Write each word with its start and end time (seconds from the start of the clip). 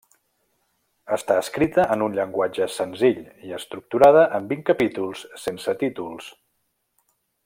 Està 1.17 1.35
escrita 1.41 1.83
en 1.97 2.05
un 2.05 2.15
llenguatge 2.19 2.67
senzill 2.77 3.21
i 3.49 3.53
estructurada 3.59 4.25
en 4.39 4.51
vint 4.55 4.67
capítols 4.71 5.25
sense 5.45 5.77
títols. 5.85 6.35